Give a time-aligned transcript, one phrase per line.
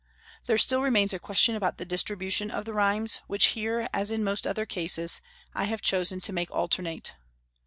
[0.47, 4.23] There still remains a question about the distribution of the rhymes, which here, as in
[4.23, 5.21] most other cases,
[5.53, 7.13] I have chosen to make alternate.